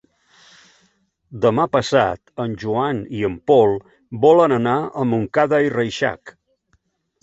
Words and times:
Demà 1.43 1.65
passat 1.75 2.33
en 2.47 2.57
Joan 2.65 3.05
i 3.19 3.23
en 3.31 3.37
Pol 3.53 3.77
volen 4.27 4.59
anar 4.61 4.77
a 5.05 5.09
Montcada 5.15 5.65
i 5.71 5.75
Reixac. 5.81 6.39